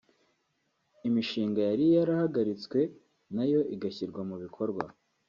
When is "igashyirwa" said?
3.75-4.21